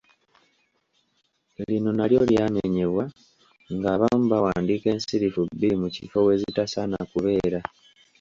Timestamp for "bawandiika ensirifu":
4.33-5.41